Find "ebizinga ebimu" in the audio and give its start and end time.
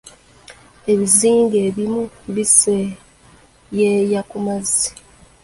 0.91-2.03